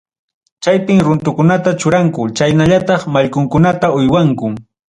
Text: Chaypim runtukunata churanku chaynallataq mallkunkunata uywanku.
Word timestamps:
Chaypim 0.63 0.99
runtukunata 1.07 1.71
churanku 1.83 2.21
chaynallataq 2.39 3.01
mallkunkunata 3.15 3.87
uywanku. 4.01 4.47